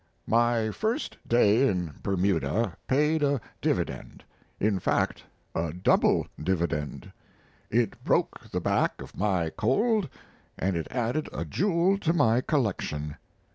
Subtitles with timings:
[0.25, 4.23] My first day in Bermuda paid a dividend
[4.59, 7.11] in fact a double dividend:
[7.69, 10.09] it broke the back of my cold
[10.57, 13.17] and it added a jewel to my collection.